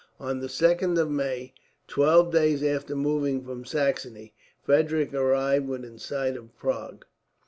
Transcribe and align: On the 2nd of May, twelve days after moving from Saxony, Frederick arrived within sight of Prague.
On 0.19 0.39
the 0.39 0.47
2nd 0.47 0.97
of 0.99 1.11
May, 1.11 1.53
twelve 1.87 2.31
days 2.31 2.63
after 2.63 2.95
moving 2.95 3.45
from 3.45 3.65
Saxony, 3.65 4.33
Frederick 4.63 5.13
arrived 5.13 5.67
within 5.67 5.99
sight 5.99 6.35
of 6.35 6.57
Prague. 6.57 7.05